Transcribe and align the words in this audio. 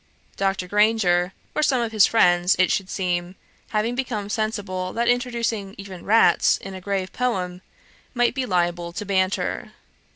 Dr. 0.35 0.67
Grainger, 0.67 1.31
or 1.53 1.61
some 1.61 1.79
of 1.79 1.91
his 1.91 2.07
friends, 2.07 2.55
it 2.57 2.71
should 2.71 2.89
seem, 2.89 3.35
having 3.67 3.93
become 3.93 4.29
sensible 4.29 4.93
that 4.93 5.07
introducing 5.07 5.75
even 5.77 6.05
Rats 6.05 6.57
in 6.57 6.73
a 6.73 6.81
grave 6.81 7.13
poem, 7.13 7.61
might 8.15 8.33
be 8.33 8.47
liable 8.47 8.93
to 8.93 9.05
banter. 9.05 9.73